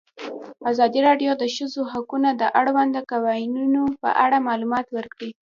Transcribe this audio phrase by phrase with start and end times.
[0.71, 5.31] ازادي راډیو د د ښځو حقونه د اړونده قوانینو په اړه معلومات ورکړي.